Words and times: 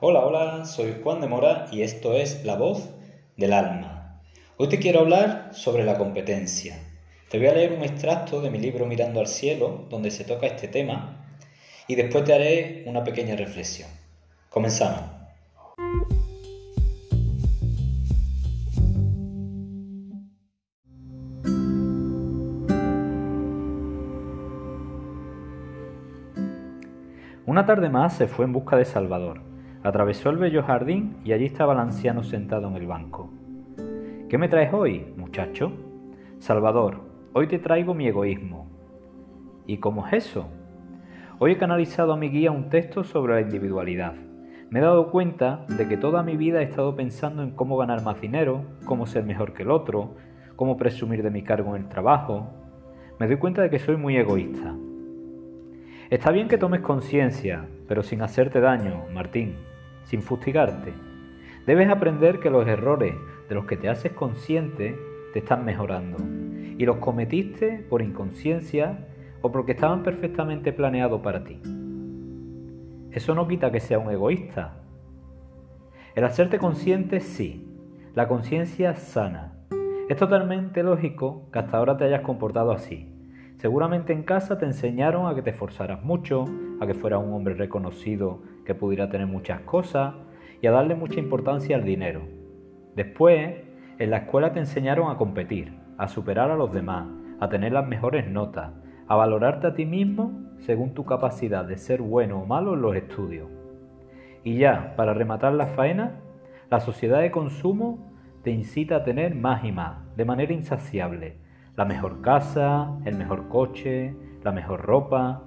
Hola, 0.00 0.26
hola, 0.26 0.64
soy 0.64 0.96
Juan 1.04 1.20
de 1.20 1.28
Mora 1.28 1.66
y 1.70 1.82
esto 1.82 2.14
es 2.14 2.44
La 2.44 2.56
Voz 2.56 2.90
del 3.36 3.52
Alma. 3.52 4.20
Hoy 4.56 4.68
te 4.68 4.80
quiero 4.80 4.98
hablar 4.98 5.50
sobre 5.52 5.84
la 5.84 5.96
competencia. 5.96 6.76
Te 7.30 7.38
voy 7.38 7.46
a 7.46 7.54
leer 7.54 7.72
un 7.72 7.84
extracto 7.84 8.40
de 8.40 8.50
mi 8.50 8.58
libro 8.58 8.86
Mirando 8.86 9.20
al 9.20 9.28
Cielo, 9.28 9.86
donde 9.90 10.10
se 10.10 10.24
toca 10.24 10.48
este 10.48 10.66
tema, 10.66 11.24
y 11.86 11.94
después 11.94 12.24
te 12.24 12.34
haré 12.34 12.82
una 12.86 13.04
pequeña 13.04 13.36
reflexión. 13.36 13.88
Comenzamos. 14.50 15.00
Una 27.46 27.64
tarde 27.64 27.88
más 27.90 28.16
se 28.16 28.26
fue 28.26 28.44
en 28.44 28.52
busca 28.52 28.76
de 28.76 28.84
Salvador. 28.84 29.53
Atravesó 29.84 30.30
el 30.30 30.38
bello 30.38 30.62
jardín 30.62 31.18
y 31.26 31.34
allí 31.34 31.44
estaba 31.44 31.74
el 31.74 31.78
anciano 31.78 32.22
sentado 32.22 32.68
en 32.68 32.76
el 32.76 32.86
banco. 32.86 33.28
¿Qué 34.30 34.38
me 34.38 34.48
traes 34.48 34.72
hoy, 34.72 35.12
muchacho? 35.18 35.72
Salvador, 36.38 37.02
hoy 37.34 37.48
te 37.48 37.58
traigo 37.58 37.92
mi 37.92 38.06
egoísmo. 38.06 38.66
¿Y 39.66 39.76
cómo 39.76 40.06
es 40.06 40.14
eso? 40.14 40.48
Hoy 41.38 41.52
he 41.52 41.58
canalizado 41.58 42.14
a 42.14 42.16
mi 42.16 42.30
guía 42.30 42.50
un 42.50 42.70
texto 42.70 43.04
sobre 43.04 43.34
la 43.34 43.42
individualidad. 43.42 44.14
Me 44.70 44.78
he 44.78 44.82
dado 44.82 45.10
cuenta 45.10 45.66
de 45.68 45.86
que 45.86 45.98
toda 45.98 46.22
mi 46.22 46.38
vida 46.38 46.62
he 46.62 46.64
estado 46.64 46.96
pensando 46.96 47.42
en 47.42 47.50
cómo 47.50 47.76
ganar 47.76 48.02
más 48.02 48.18
dinero, 48.22 48.62
cómo 48.86 49.04
ser 49.04 49.24
mejor 49.24 49.52
que 49.52 49.64
el 49.64 49.70
otro, 49.70 50.14
cómo 50.56 50.78
presumir 50.78 51.22
de 51.22 51.30
mi 51.30 51.42
cargo 51.42 51.76
en 51.76 51.82
el 51.82 51.88
trabajo. 51.90 52.48
Me 53.20 53.26
doy 53.26 53.36
cuenta 53.36 53.60
de 53.60 53.68
que 53.68 53.78
soy 53.78 53.98
muy 53.98 54.16
egoísta. 54.16 54.74
Está 56.08 56.30
bien 56.30 56.48
que 56.48 56.56
tomes 56.56 56.80
conciencia, 56.80 57.66
pero 57.86 58.02
sin 58.02 58.22
hacerte 58.22 58.60
daño, 58.60 59.04
Martín, 59.12 59.56
sin 60.04 60.22
fustigarte. 60.22 60.92
Debes 61.66 61.88
aprender 61.88 62.40
que 62.40 62.50
los 62.50 62.66
errores 62.66 63.14
de 63.48 63.54
los 63.54 63.64
que 63.66 63.76
te 63.76 63.88
haces 63.88 64.12
consciente 64.12 64.98
te 65.32 65.40
están 65.40 65.64
mejorando 65.64 66.18
y 66.78 66.84
los 66.84 66.96
cometiste 66.96 67.84
por 67.88 68.02
inconsciencia 68.02 69.06
o 69.42 69.50
porque 69.50 69.72
estaban 69.72 70.02
perfectamente 70.02 70.72
planeados 70.72 71.20
para 71.20 71.44
ti. 71.44 71.60
Eso 73.10 73.34
no 73.34 73.46
quita 73.46 73.70
que 73.70 73.80
sea 73.80 73.98
un 73.98 74.10
egoísta. 74.10 74.76
El 76.14 76.24
hacerte 76.24 76.58
consciente 76.58 77.20
sí, 77.20 77.66
la 78.14 78.28
conciencia 78.28 78.94
sana. 78.94 79.52
Es 80.08 80.16
totalmente 80.16 80.82
lógico 80.82 81.48
que 81.52 81.58
hasta 81.58 81.78
ahora 81.78 81.96
te 81.96 82.04
hayas 82.04 82.20
comportado 82.20 82.72
así, 82.72 83.14
Seguramente 83.64 84.12
en 84.12 84.24
casa 84.24 84.58
te 84.58 84.66
enseñaron 84.66 85.26
a 85.26 85.34
que 85.34 85.40
te 85.40 85.48
esforzaras 85.48 86.02
mucho, 86.02 86.44
a 86.80 86.86
que 86.86 86.92
fueras 86.92 87.22
un 87.24 87.32
hombre 87.32 87.54
reconocido 87.54 88.42
que 88.64 88.74
pudiera 88.74 89.08
tener 89.08 89.26
muchas 89.26 89.60
cosas 89.60 90.14
y 90.60 90.66
a 90.66 90.72
darle 90.72 90.94
mucha 90.94 91.20
importancia 91.20 91.76
al 91.76 91.84
dinero. 91.84 92.22
Después, 92.96 93.56
en 93.98 94.10
la 94.10 94.18
escuela 94.18 94.52
te 94.52 94.60
enseñaron 94.60 95.10
a 95.10 95.16
competir, 95.16 95.72
a 95.98 96.08
superar 96.08 96.50
a 96.50 96.56
los 96.56 96.72
demás, 96.72 97.06
a 97.40 97.48
tener 97.48 97.72
las 97.72 97.86
mejores 97.86 98.28
notas, 98.28 98.72
a 99.06 99.16
valorarte 99.16 99.66
a 99.66 99.74
ti 99.74 99.84
mismo 99.84 100.32
según 100.60 100.94
tu 100.94 101.04
capacidad 101.04 101.64
de 101.64 101.76
ser 101.76 102.00
bueno 102.00 102.40
o 102.40 102.46
malo 102.46 102.74
en 102.74 102.82
los 102.82 102.96
estudios. 102.96 103.48
Y 104.42 104.58
ya, 104.58 104.94
para 104.96 105.14
rematar 105.14 105.52
la 105.54 105.66
faena, 105.66 106.20
la 106.70 106.80
sociedad 106.80 107.20
de 107.20 107.30
consumo 107.30 108.12
te 108.42 108.50
incita 108.50 108.96
a 108.96 109.04
tener 109.04 109.34
más 109.34 109.64
y 109.64 109.72
más, 109.72 109.98
de 110.16 110.24
manera 110.24 110.52
insaciable, 110.52 111.38
la 111.76 111.84
mejor 111.84 112.20
casa, 112.20 112.98
el 113.04 113.16
mejor 113.16 113.48
coche, 113.48 114.14
la 114.42 114.52
mejor 114.52 114.82
ropa. 114.82 115.42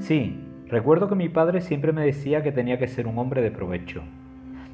Sí, 0.00 0.47
recuerdo 0.68 1.08
que 1.08 1.14
mi 1.14 1.28
padre 1.28 1.60
siempre 1.60 1.92
me 1.92 2.04
decía 2.04 2.42
que 2.42 2.52
tenía 2.52 2.78
que 2.78 2.88
ser 2.88 3.06
un 3.06 3.18
hombre 3.18 3.42
de 3.42 3.50
provecho. 3.50 4.02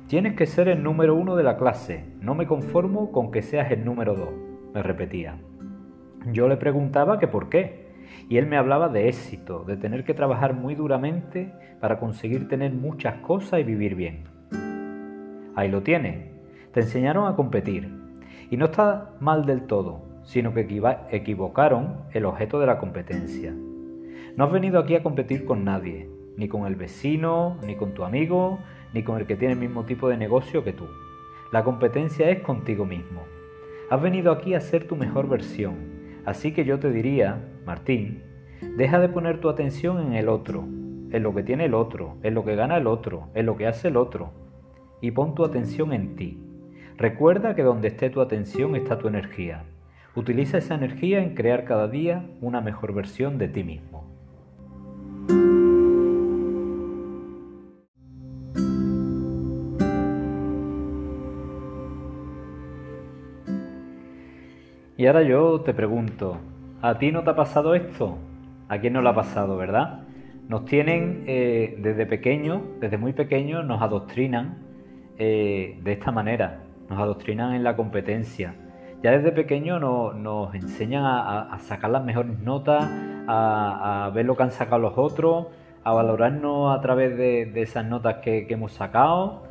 Tienes 0.09 0.35
que 0.35 0.47
ser 0.47 0.69
el 0.69 0.83
número 0.83 1.15
uno 1.15 1.35
de 1.35 1.43
la 1.43 1.57
clase, 1.57 2.05
no 2.21 2.35
me 2.35 2.47
conformo 2.47 3.11
con 3.11 3.31
que 3.31 3.43
seas 3.43 3.71
el 3.71 3.85
número 3.85 4.15
dos, 4.15 4.31
me 4.75 4.83
repetía. 4.83 5.39
Yo 6.31 6.49
le 6.49 6.57
preguntaba 6.57 7.19
que 7.19 7.27
por 7.27 7.49
qué, 7.49 7.87
y 8.29 8.37
él 8.37 8.47
me 8.47 8.57
hablaba 8.57 8.89
de 8.89 9.09
éxito, 9.09 9.65
de 9.65 9.77
tener 9.77 10.05
que 10.05 10.15
trabajar 10.15 10.55
muy 10.55 10.75
duramente 10.75 11.53
para 11.81 11.99
conseguir 11.99 12.49
tener 12.49 12.73
muchas 12.73 13.17
cosas 13.17 13.61
y 13.61 13.65
vivir 13.65 13.95
bien. 13.95 14.25
Ahí 15.55 15.71
lo 15.71 15.83
tienes, 15.83 16.29
te 16.73 16.81
enseñaron 16.81 17.27
a 17.27 17.37
competir, 17.37 17.91
y 18.51 18.57
no 18.57 18.67
está 18.67 19.11
mal 19.21 19.47
del 19.47 19.63
todo, 19.63 20.03
sino 20.25 20.53
que 20.53 20.67
equivocaron 21.11 21.97
el 22.13 22.25
objeto 22.25 22.61
de 22.61 22.67
la 22.67 22.79
competencia. 22.79 23.55
No 24.37 24.45
has 24.45 24.53
venido 24.53 24.79
aquí 24.79 24.95
a 24.95 25.03
competir 25.03 25.45
con 25.45 25.65
nadie, 25.65 26.09
ni 26.37 26.49
con 26.49 26.67
el 26.67 26.75
vecino, 26.75 27.59
ni 27.67 27.77
con 27.77 27.95
tu 27.95 28.05
amigo, 28.05 28.59
ni 28.93 29.03
con 29.03 29.19
el 29.19 29.27
que 29.27 29.37
tiene 29.37 29.55
el 29.55 29.61
mismo 29.61 29.85
tipo 29.85 30.09
de 30.09 30.17
negocio 30.17 30.65
que 30.65 30.73
tú. 30.73 30.87
La 31.53 31.65
competencia 31.65 32.31
es 32.31 32.41
contigo 32.41 32.85
mismo. 32.85 33.23
Has 33.91 34.03
venido 34.03 34.33
aquí 34.33 34.55
a 34.55 34.61
ser 34.61 34.87
tu 34.87 34.97
mejor 34.97 35.29
versión. 35.29 35.75
Así 36.25 36.53
que 36.53 36.65
yo 36.65 36.79
te 36.79 36.91
diría, 36.91 37.39
Martín, 37.65 38.23
deja 38.77 38.99
de 38.99 39.09
poner 39.09 39.41
tu 39.41 39.49
atención 39.49 40.01
en 40.01 40.15
el 40.15 40.29
otro, 40.29 40.63
en 40.63 41.23
lo 41.23 41.35
que 41.35 41.43
tiene 41.43 41.67
el 41.67 41.75
otro, 41.75 42.17
en 42.23 42.35
lo 42.35 42.45
que 42.45 42.57
gana 42.57 42.77
el 42.77 42.87
otro, 42.87 43.29
en 43.35 43.47
lo 43.47 43.57
que 43.57 43.67
hace 43.67 43.89
el 43.89 43.97
otro, 43.97 44.31
y 45.01 45.11
pon 45.11 45.35
tu 45.35 45.45
atención 45.45 45.93
en 45.93 46.17
ti, 46.17 46.45
Recuerda 46.97 47.57
que 47.57 47.65
donde 47.65 47.89
esté 47.89 48.09
tu 48.09 48.21
atención 48.21 48.77
está 48.77 48.99
tu 48.99 49.09
energía. 49.09 49.65
Utiliza 50.15 50.59
esa 50.59 50.77
energía 50.77 51.21
en 51.21 51.35
crear 51.35 51.65
cada 51.65 51.89
día 51.89 52.25
una 52.41 52.61
mejor 52.61 52.95
versión 52.95 53.37
de 53.37 53.49
ti 53.49 53.65
mismo. 53.65 54.04
Y 64.97 65.07
ahora 65.07 65.23
yo 65.23 65.61
te 65.61 65.75
pregunto, 65.75 66.39
¿a 66.83 66.99
ti 66.99 67.11
no 67.13 67.23
te 67.23 67.31
ha 67.31 67.37
pasado 67.37 67.75
esto? 67.75 68.19
¿A 68.69 68.79
quién 68.79 68.93
no 68.93 69.03
le 69.03 69.09
ha 69.09 69.15
pasado, 69.15 69.57
verdad? 69.57 70.05
Nos 70.49 70.65
tienen 70.67 71.25
eh, 71.27 71.77
desde 71.79 72.07
pequeños, 72.07 72.63
desde 72.81 72.99
muy 72.99 73.13
pequeños, 73.13 73.65
nos 73.65 73.83
adoctrinan 73.83 74.59
eh, 75.19 75.79
de 75.83 75.93
esta 75.93 76.11
manera 76.11 76.65
nos 76.89 76.99
adoctrinan 76.99 77.55
en 77.55 77.65
la 77.65 77.77
competencia. 77.77 78.55
Ya 79.03 79.11
desde 79.11 79.33
pequeño 79.33 79.79
nos 79.79 80.55
enseñan 80.55 81.05
a, 81.05 81.59
sacar 81.61 81.91
las 81.91 82.05
mejores 82.05 82.39
notas, 82.39 82.89
a, 83.29 84.11
ver 84.15 84.25
lo 84.25 84.37
que 84.37 84.45
han 84.45 84.51
sacado 84.51 84.81
los 84.81 84.97
otros, 84.97 85.49
a 85.83 85.93
valorarnos 85.93 86.77
a 86.77 86.81
través 86.81 87.17
de, 87.17 87.53
esas 87.61 87.85
notas 87.85 88.17
que, 88.17 88.47
hemos 88.49 88.73
sacado. 88.73 89.44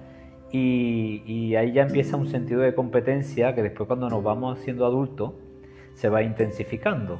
Y, 0.55 1.55
ahí 1.55 1.73
ya 1.73 1.81
empieza 1.81 2.15
un 2.15 2.27
sentido 2.27 2.61
de 2.61 2.75
competencia 2.75 3.55
que 3.55 3.63
después 3.63 3.87
cuando 3.87 4.07
nos 4.07 4.23
vamos 4.23 4.59
haciendo 4.59 4.85
adultos 4.85 5.33
se 5.95 6.09
va 6.09 6.21
intensificando. 6.21 7.19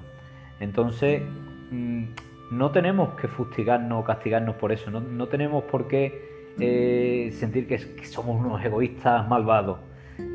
Entonces 0.60 1.24
mm, 1.72 2.04
no 2.52 2.72
tenemos 2.72 3.16
que 3.20 3.28
fustigarnos 3.28 4.04
o 4.04 4.06
castigarnos 4.06 4.56
por 4.58 4.72
eso, 4.72 4.92
no, 4.92 5.28
tenemos 5.28 5.64
por 5.64 5.88
qué 5.88 6.54
eh, 6.60 7.32
sentir 7.34 7.68
que 7.68 7.80
somos 8.06 8.40
unos 8.40 8.64
egoístas 8.64 9.28
malvados. 9.28 9.80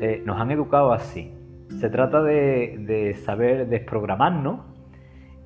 Eh, 0.01 0.21
nos 0.25 0.39
han 0.39 0.51
educado 0.51 0.91
así. 0.91 1.31
Se 1.79 1.89
trata 1.89 2.21
de, 2.21 3.15
saber 3.23 3.67
desprogramarnos 3.67 4.61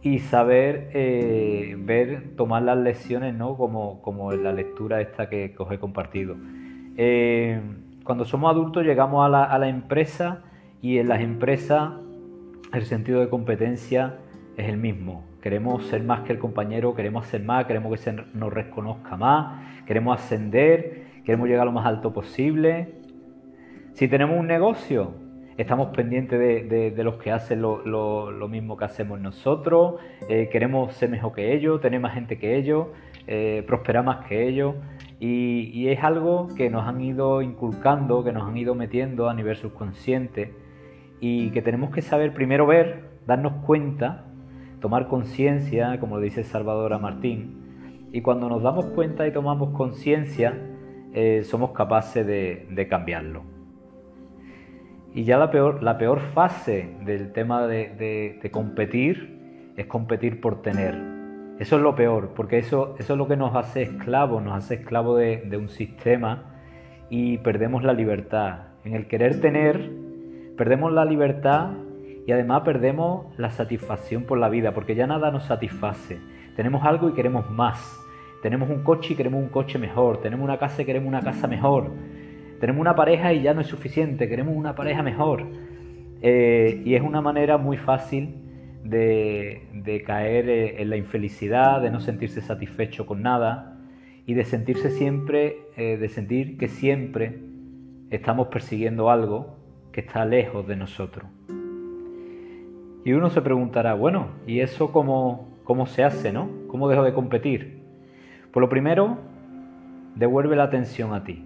y 0.02 0.20
saber 0.20 0.90
eh, 0.94 1.76
ver, 1.78 2.36
tomar 2.36 2.64
las 2.64 2.78
lecciones, 2.78 3.36
¿no? 3.36 3.56
Como, 3.56 4.02
como 4.02 4.34
en 4.34 4.44
la 4.44 4.52
lectura 4.52 5.02
esta 5.02 5.30
que, 5.30 5.54
os 5.58 5.72
he 5.72 5.78
compartido. 5.78 6.36
Eh, 6.98 7.60
cuando 8.04 8.26
somos 8.26 8.52
adultos 8.52 8.84
llegamos 8.84 9.26
a 9.26 9.30
la, 9.30 9.68
empresa 9.68 10.44
y 10.82 10.98
en 10.98 11.08
las 11.08 11.22
empresas 11.22 11.94
el 12.74 12.84
sentido 12.84 13.20
de 13.20 13.30
competencia 13.30 14.18
es 14.58 14.68
el 14.68 14.78
mismo. 14.78 15.24
Queremos 15.42 15.86
ser 15.86 16.04
más 16.04 16.22
que 16.22 16.34
el 16.34 16.40
compañero, 16.40 16.96
queremos 16.96 17.26
ser 17.28 17.44
más, 17.44 17.66
queremos 17.66 17.92
que 17.92 17.98
se 17.98 18.14
nos 18.34 18.54
reconozca 18.54 19.18
más, 19.18 19.86
queremos 19.86 20.20
ascender, 20.20 21.04
queremos 21.26 21.48
llegar 21.48 21.66
lo 21.66 21.72
más 21.72 21.86
alto 21.86 22.14
posible. 22.14 22.96
Si 23.94 24.08
tenemos 24.08 24.40
un 24.40 24.48
negocio, 24.48 25.14
estamos 25.58 25.96
pendientes 25.96 26.40
de, 26.40 27.04
los 27.04 27.16
que 27.16 27.32
hacen 27.32 27.62
lo, 27.62 28.48
mismo 28.50 28.78
que 28.78 28.86
hacemos 28.86 29.20
nosotros, 29.20 29.96
eh, 30.30 30.50
queremos 30.52 30.94
ser 30.94 31.10
mejor 31.10 31.34
que 31.34 31.54
ellos, 31.54 31.82
tener 31.82 32.00
más 32.00 32.14
gente 32.14 32.38
que 32.38 32.56
ellos, 32.56 32.88
eh, 33.28 33.64
prosperar 33.68 34.04
más 34.04 34.26
que 34.26 34.48
ellos. 34.48 34.76
Y, 35.26 35.88
es 35.88 36.04
algo 36.04 36.50
que 36.58 36.70
nos 36.70 36.86
han 36.86 37.00
ido 37.00 37.42
inculcando, 37.42 38.26
que 38.26 38.34
nos 38.34 38.44
han 38.44 38.58
ido 38.58 38.76
metiendo 38.76 39.30
a 39.30 39.34
nivel 39.34 39.56
subconsciente 39.56 40.54
y 41.22 41.52
que 41.52 41.62
tenemos 41.62 41.92
que 41.92 42.02
saber 42.02 42.34
primero 42.34 42.68
ver, 42.68 43.06
darnos 43.26 43.54
cuenta, 43.66 44.26
tomar 44.82 45.08
conciencia, 45.08 45.98
como 46.02 46.20
dice 46.20 46.44
Salvador 46.44 47.00
Martín, 47.00 48.10
y 48.12 48.22
cuando 48.22 48.50
nos 48.50 48.64
damos 48.64 48.88
cuenta 48.88 49.26
y 49.26 49.32
tomamos 49.32 49.70
conciencia, 49.70 50.60
eh, 51.14 51.44
somos 51.46 51.72
capaces 51.72 52.28
de 52.28 52.88
cambiarlo. 52.90 53.44
Y 55.14 55.24
ya 55.24 55.38
la 55.38 55.52
peor, 55.52 55.84
la 55.84 55.98
peor 55.98 56.20
fase 56.20 56.98
del 57.06 57.32
tema 57.32 57.68
de, 57.68 58.50
competir 58.52 59.72
es 59.78 59.86
competir 59.86 60.42
por 60.42 60.62
tener. 60.62 61.13
Eso 61.64 61.78
es 61.78 61.82
lo 61.82 61.96
peor, 61.96 62.32
porque 62.36 62.58
eso, 62.58 62.94
eso 63.00 63.14
es 63.14 63.18
lo 63.18 63.26
que 63.26 63.38
nos 63.38 63.56
hace 63.56 63.84
esclavos, 63.84 64.44
nos 64.44 64.54
hace 64.54 64.74
esclavos 64.74 65.18
de, 65.18 65.56
un 65.56 65.70
sistema 65.70 66.44
y 67.10 67.38
perdemos 67.38 67.86
la 67.86 67.94
libertad. 67.94 68.64
En 68.84 68.96
el 68.96 69.08
querer 69.08 69.40
tener, 69.40 69.90
perdemos 70.58 70.92
la 70.92 71.06
libertad 71.06 71.70
y 72.28 72.34
además 72.34 72.64
perdemos 72.64 73.28
la 73.38 73.50
satisfacción 73.50 74.24
por 74.24 74.40
la 74.40 74.50
vida, 74.50 74.74
porque 74.74 74.94
ya 74.94 75.08
nada 75.08 75.32
nos 75.32 75.46
satisface. 75.46 76.20
Tenemos 76.58 76.84
algo 76.84 77.08
y 77.08 77.14
queremos 77.14 77.50
más. 77.50 77.98
Tenemos 78.42 78.70
un 78.70 78.84
coche 78.84 79.14
y 79.14 79.16
queremos 79.16 79.42
un 79.42 79.48
coche 79.48 79.80
mejor. 79.80 80.18
Tenemos 80.18 80.44
una 80.44 80.60
casa 80.60 80.82
y 80.82 80.86
queremos 80.86 81.08
una 81.08 81.22
casa 81.22 81.48
mejor. 81.48 81.92
Tenemos 82.60 82.82
una 82.82 82.94
pareja 82.94 83.32
y 83.32 83.42
ya 83.42 83.54
no 83.54 83.62
es 83.62 83.68
suficiente. 83.68 84.28
Queremos 84.28 84.54
una 84.54 84.76
pareja 84.76 85.02
mejor. 85.02 85.46
Eh, 86.22 86.82
y 86.84 86.96
es 86.96 87.02
una 87.02 87.22
manera 87.22 87.58
muy 87.58 87.78
fácil 87.78 88.43
de, 88.84 90.04
caer 90.06 90.50
eh, 90.50 90.82
en 90.82 90.90
la 90.90 90.98
infelicidad, 90.98 91.82
de 91.82 91.90
no 91.90 92.00
sentirse 92.00 92.42
satisfecho 92.42 93.06
con 93.06 93.22
nada 93.22 93.78
y 94.26 94.34
de 94.34 94.46
sentirse 94.46 94.90
siempre, 94.92 95.60
eh, 95.78 95.98
de 95.98 96.10
sentir 96.10 96.58
que 96.58 96.68
siempre 96.68 97.40
estamos 98.10 98.48
persiguiendo 98.48 99.10
algo 99.10 99.58
que 99.92 100.02
está 100.02 100.26
lejos 100.26 100.68
de 100.68 100.76
nosotros. 100.76 101.26
Y 103.06 103.12
uno 103.14 103.30
se 103.30 103.42
preguntará, 103.42 103.96
bueno, 103.96 104.28
¿y 104.48 104.60
eso 104.60 104.92
cómo, 104.92 105.50
cómo 105.64 105.88
se 105.88 106.04
hace, 106.04 106.32
no? 106.32 106.50
¿Cómo 106.68 106.88
dejo 106.88 107.04
de 107.04 107.14
competir? 107.14 107.82
Por 108.52 108.62
lo 108.62 108.70
primero, 108.70 109.18
devuelve 110.16 110.56
la 110.56 110.64
atención 110.64 111.14
a 111.14 111.24
ti. 111.24 111.46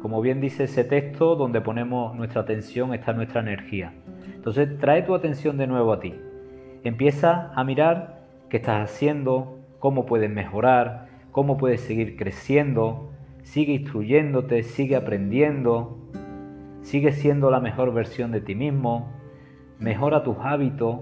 Como 0.00 0.20
bien 0.20 0.40
dice 0.40 0.64
ese 0.64 0.84
texto, 0.84 1.34
donde 1.34 1.60
ponemos 1.60 2.14
nuestra 2.14 2.42
atención 2.42 2.92
está 2.94 3.12
nuestra 3.12 3.40
energía. 3.40 3.92
Entonces, 4.34 4.78
trae 4.78 5.02
tu 5.02 5.14
atención 5.14 5.56
de 5.56 5.66
nuevo 5.66 5.92
a 5.92 6.00
ti. 6.00 6.14
Empieza 6.84 7.52
a 7.54 7.62
mirar 7.62 8.22
qué 8.48 8.56
estás 8.56 8.90
haciendo, 8.90 9.58
cómo 9.78 10.04
puedes 10.04 10.30
mejorar, 10.30 11.06
cómo 11.30 11.56
puedes 11.56 11.80
seguir 11.80 12.16
creciendo. 12.16 13.12
Sigue 13.44 13.72
instruyéndote, 13.74 14.64
sigue 14.64 14.96
aprendiendo, 14.96 15.98
sigue 16.82 17.12
siendo 17.12 17.50
la 17.50 17.60
mejor 17.60 17.94
versión 17.94 18.32
de 18.32 18.40
ti 18.40 18.56
mismo, 18.56 19.12
mejora 19.78 20.24
tus 20.24 20.36
hábitos. 20.40 21.00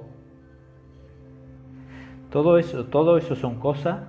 Todo 2.29 2.59
eso, 2.59 2.85
todo 2.87 3.17
eso 3.17 3.35
son 3.35 3.59
cosas 3.59 4.01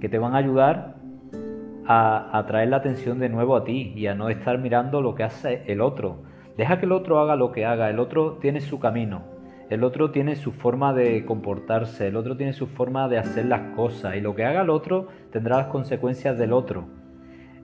que 0.00 0.10
te 0.10 0.18
van 0.18 0.34
a 0.34 0.38
ayudar 0.38 0.96
a, 1.86 2.38
a 2.38 2.46
traer 2.46 2.68
la 2.68 2.76
atención 2.76 3.18
de 3.18 3.30
nuevo 3.30 3.56
a 3.56 3.64
ti 3.64 3.94
y 3.96 4.08
a 4.08 4.14
no 4.14 4.28
estar 4.28 4.58
mirando 4.58 5.00
lo 5.00 5.14
que 5.14 5.24
hace 5.24 5.62
el 5.66 5.80
otro. 5.80 6.22
Deja 6.58 6.78
que 6.78 6.86
el 6.86 6.92
otro 6.92 7.18
haga 7.18 7.34
lo 7.34 7.50
que 7.50 7.64
haga, 7.64 7.88
el 7.88 7.98
otro 7.98 8.34
tiene 8.40 8.60
su 8.60 8.78
camino. 8.78 9.31
El 9.72 9.84
otro 9.84 10.10
tiene 10.10 10.36
su 10.36 10.52
forma 10.52 10.92
de 10.92 11.24
comportarse, 11.24 12.08
el 12.08 12.16
otro 12.16 12.36
tiene 12.36 12.52
su 12.52 12.66
forma 12.66 13.08
de 13.08 13.16
hacer 13.16 13.46
las 13.46 13.74
cosas 13.74 14.16
y 14.16 14.20
lo 14.20 14.34
que 14.34 14.44
haga 14.44 14.60
el 14.60 14.68
otro 14.68 15.08
tendrá 15.30 15.56
las 15.56 15.68
consecuencias 15.68 16.36
del 16.36 16.52
otro. 16.52 16.84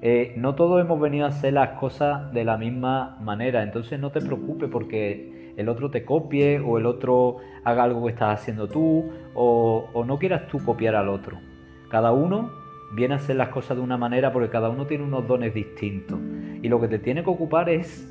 Eh, 0.00 0.32
no 0.38 0.54
todos 0.54 0.80
hemos 0.80 0.98
venido 0.98 1.26
a 1.26 1.28
hacer 1.28 1.52
las 1.52 1.78
cosas 1.78 2.32
de 2.32 2.46
la 2.46 2.56
misma 2.56 3.18
manera, 3.20 3.62
entonces 3.62 4.00
no 4.00 4.10
te 4.10 4.22
preocupes 4.22 4.70
porque 4.70 5.52
el 5.58 5.68
otro 5.68 5.90
te 5.90 6.06
copie 6.06 6.60
o 6.60 6.78
el 6.78 6.86
otro 6.86 7.40
haga 7.62 7.82
algo 7.82 8.02
que 8.06 8.12
estás 8.12 8.40
haciendo 8.40 8.68
tú 8.68 9.04
o, 9.34 9.90
o 9.92 10.04
no 10.06 10.18
quieras 10.18 10.48
tú 10.48 10.64
copiar 10.64 10.94
al 10.94 11.10
otro. 11.10 11.36
Cada 11.90 12.12
uno 12.12 12.52
viene 12.94 13.12
a 13.12 13.16
hacer 13.18 13.36
las 13.36 13.50
cosas 13.50 13.76
de 13.76 13.82
una 13.82 13.98
manera 13.98 14.32
porque 14.32 14.48
cada 14.48 14.70
uno 14.70 14.86
tiene 14.86 15.04
unos 15.04 15.28
dones 15.28 15.52
distintos 15.52 16.18
y 16.62 16.70
lo 16.70 16.80
que 16.80 16.88
te 16.88 16.98
tiene 16.98 17.22
que 17.22 17.28
ocupar 17.28 17.68
es 17.68 18.10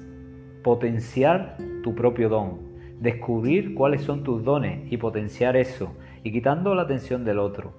potenciar 0.62 1.58
tu 1.82 1.96
propio 1.96 2.30
don, 2.30 2.67
descubrir 3.00 3.74
cuáles 3.76 4.02
son 4.02 4.24
tus 4.24 4.44
dones 4.44 4.92
y 4.92 4.98
potenciar 4.98 5.56
eso, 5.56 5.96
y 6.24 6.32
quitando 6.32 6.74
la 6.76 6.84
atención 6.84 7.24
del 7.26 7.40
otro. 7.40 7.74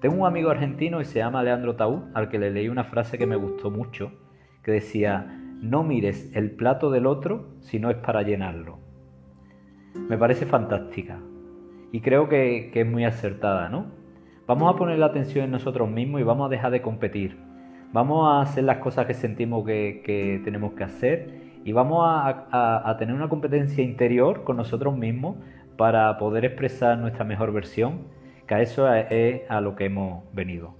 Tengo 0.00 0.16
un 0.16 0.26
amigo 0.26 0.50
argentino 0.50 1.00
y 1.00 1.04
se 1.04 1.20
llama 1.20 1.42
Leandro 1.42 1.76
Taú, 1.76 2.04
al 2.14 2.28
que 2.28 2.38
le 2.38 2.50
leí 2.50 2.68
una 2.68 2.84
frase 2.84 3.16
que 3.16 3.26
me 3.26 3.36
gustó 3.36 3.70
mucho, 3.70 4.12
que 4.62 4.72
decía, 4.72 5.40
no 5.60 5.82
mires 5.84 6.30
el 6.34 6.50
plato 6.50 6.90
del 6.90 7.06
otro 7.06 7.46
si 7.60 7.78
no 7.78 7.90
es 7.90 7.96
para 7.96 8.22
llenarlo. 8.22 8.78
Me 10.08 10.18
parece 10.18 10.44
fantástica 10.44 11.18
y 11.92 12.00
creo 12.00 12.28
que, 12.28 12.70
es 12.74 12.86
muy 12.86 13.04
acertada, 13.04 13.68
¿no? 13.68 13.86
Vamos 14.46 14.72
a 14.72 14.76
poner 14.76 14.98
la 14.98 15.06
atención 15.06 15.46
en 15.46 15.50
nosotros 15.50 15.90
mismos 15.90 16.20
y 16.20 16.24
vamos 16.24 16.46
a 16.46 16.50
dejar 16.50 16.70
de 16.70 16.82
competir. 16.82 17.38
Vamos 17.92 18.28
a 18.28 18.42
hacer 18.42 18.64
las 18.64 18.78
cosas 18.78 19.06
que 19.06 19.14
sentimos 19.14 19.64
que, 19.64 20.02
que 20.04 20.40
tenemos 20.44 20.74
que 20.74 20.84
hacer 20.84 21.45
y 21.66 21.72
vamos 21.72 22.06
a, 22.08 22.96
tener 22.96 23.12
una 23.12 23.28
competencia 23.28 23.82
interior 23.82 24.44
con 24.44 24.56
nosotros 24.56 24.96
mismos 24.96 25.36
para 25.76 26.16
poder 26.16 26.44
expresar 26.44 26.96
nuestra 26.96 27.24
mejor 27.24 27.52
versión, 27.52 28.06
que 28.46 28.54
a 28.54 28.62
eso 28.62 28.94
es 28.94 29.42
a 29.50 29.60
lo 29.60 29.74
que 29.74 29.86
hemos 29.86 30.22
venido. 30.32 30.76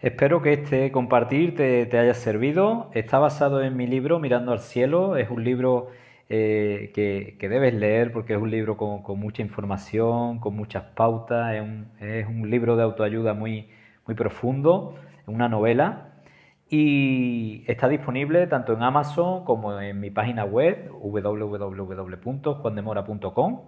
Espero 0.00 0.42
que 0.42 0.54
este 0.54 0.90
compartir 0.90 1.54
te, 1.54 1.96
haya 1.96 2.14
servido. 2.14 2.90
Está 2.94 3.20
basado 3.20 3.62
en 3.62 3.76
mi 3.76 3.86
libro 3.86 4.18
Mirando 4.18 4.50
al 4.50 4.58
Cielo. 4.58 5.16
Es 5.16 5.30
un 5.30 5.44
libro 5.44 5.86
eh, 6.28 6.90
que, 6.94 7.48
debes 7.48 7.74
leer 7.74 8.12
porque 8.12 8.34
es 8.34 8.40
un 8.40 8.50
libro 8.50 8.76
con, 8.76 9.02
mucha 9.18 9.42
información, 9.42 10.38
con 10.38 10.54
muchas 10.56 10.84
pautas, 10.94 11.54
es 12.00 12.26
un, 12.26 12.50
libro 12.50 12.76
de 12.76 12.82
autoayuda 12.82 13.34
muy, 13.34 13.68
muy 14.06 14.14
profundo, 14.14 14.96
una 15.26 15.48
novela 15.48 16.10
y 16.68 17.64
está 17.66 17.88
disponible 17.88 18.46
tanto 18.46 18.72
en 18.72 18.82
Amazon 18.82 19.44
como 19.44 19.78
en 19.80 20.00
mi 20.00 20.10
página 20.10 20.44
web 20.44 20.90
www.juandemora.com 20.92 23.60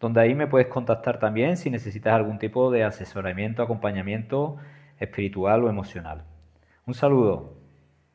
donde 0.00 0.20
ahí 0.20 0.34
me 0.34 0.46
puedes 0.46 0.68
contactar 0.68 1.18
también 1.18 1.56
si 1.58 1.70
necesitas 1.70 2.14
algún 2.14 2.38
tipo 2.38 2.70
de 2.70 2.84
asesoramiento, 2.84 3.62
acompañamiento 3.62 4.56
espiritual 4.98 5.64
o 5.64 5.68
emocional. 5.68 6.24
Un 6.86 6.94
saludo. 6.94 7.59